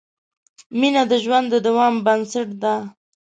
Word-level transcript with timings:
مینه 0.79 1.03
د 1.11 1.13
ژوند 1.23 1.45
د 1.51 1.55
دوام 1.67 1.93
بنسټ 2.05 2.49
ده. 2.61 2.75